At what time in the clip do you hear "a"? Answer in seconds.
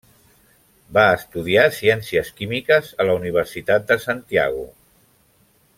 3.05-3.07